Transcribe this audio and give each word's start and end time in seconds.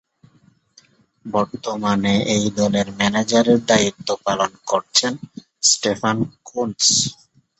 বর্তমানে 1.25 2.13
এই 2.35 2.45
দলের 2.59 2.87
ম্যানেজারের 2.99 3.59
দায়িত্ব 3.65 4.07
পালন 4.25 4.51
করছেন 4.67 5.13
স্টেফান 5.63 6.17
কুনৎস। 6.45 6.89